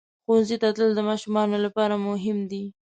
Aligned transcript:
ښوونځي 0.23 0.55
ته 0.61 0.67
تلل 0.75 0.91
د 0.95 1.01
ماشومانو 1.09 1.55
لپاره 1.65 1.95
مهم 2.07 2.37
دي. 2.51 2.63